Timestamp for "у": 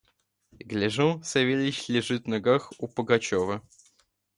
2.79-2.87